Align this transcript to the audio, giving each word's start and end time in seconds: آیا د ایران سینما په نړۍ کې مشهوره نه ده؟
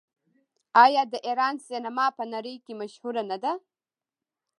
آیا 0.83 1.03
د 1.11 1.15
ایران 1.27 1.55
سینما 1.67 2.05
په 2.17 2.23
نړۍ 2.33 2.55
کې 2.65 2.73
مشهوره 2.81 3.23
نه 3.31 3.37
ده؟ 3.43 3.53